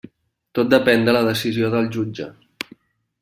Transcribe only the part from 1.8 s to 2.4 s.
jutge.